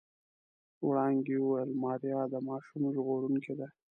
[0.87, 3.67] وړانګې وويل ماريا د ماشوم ژغورونکې ده.